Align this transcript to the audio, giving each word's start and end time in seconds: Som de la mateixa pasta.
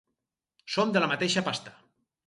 Som 0.77 0.95
de 0.97 1.05
la 1.05 1.11
mateixa 1.13 1.47
pasta. 1.51 1.79